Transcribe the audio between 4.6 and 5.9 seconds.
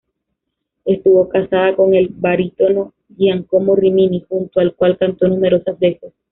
cual cantó numerosas